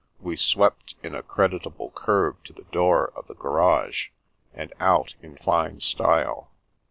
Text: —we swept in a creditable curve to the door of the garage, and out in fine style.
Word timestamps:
—we 0.19 0.35
swept 0.35 0.95
in 1.03 1.13
a 1.13 1.21
creditable 1.21 1.91
curve 1.91 2.43
to 2.43 2.51
the 2.51 2.63
door 2.71 3.09
of 3.15 3.27
the 3.27 3.35
garage, 3.35 4.09
and 4.51 4.73
out 4.79 5.13
in 5.21 5.37
fine 5.37 5.79
style. 5.79 6.49